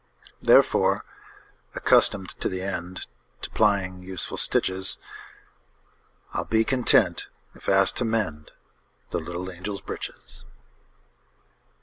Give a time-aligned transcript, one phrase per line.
[0.41, 1.05] Therefore,
[1.75, 3.05] accustomed to the endTo
[3.53, 8.47] plying useful stitches,I 'll be content if asked to mendThe
[9.11, 10.43] little angels' breeches.